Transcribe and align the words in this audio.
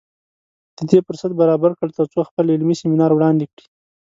د 0.77 0.79
دې 0.89 0.99
فرصت 1.07 1.31
برابر 1.41 1.71
کړ 1.79 1.87
تر 1.97 2.05
څو 2.13 2.19
خپل 2.29 2.45
علمي 2.55 2.75
سیمینار 2.81 3.11
وړاندې 3.13 3.45
کړي 3.51 3.65